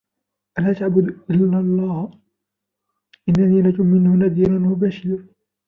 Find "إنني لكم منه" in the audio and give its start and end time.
3.29-4.15